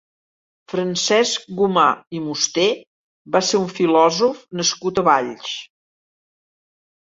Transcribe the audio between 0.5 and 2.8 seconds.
Francesc Gomà i Musté